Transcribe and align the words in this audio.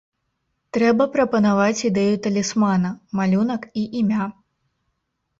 Трэба 0.75 1.03
прапанаваць 1.15 1.83
ідэю 1.89 2.15
талісмана, 2.25 2.89
малюнак 3.19 3.67
і 3.83 3.85
імя. 4.01 4.25